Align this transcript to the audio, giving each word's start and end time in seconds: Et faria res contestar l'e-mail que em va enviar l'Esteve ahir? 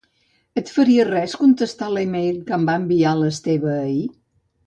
Et 0.61 0.69
faria 0.77 1.03
res 1.09 1.35
contestar 1.41 1.91
l'e-mail 1.97 2.41
que 2.49 2.57
em 2.59 2.65
va 2.71 2.79
enviar 2.83 3.13
l'Esteve 3.21 3.77
ahir? 3.77 4.03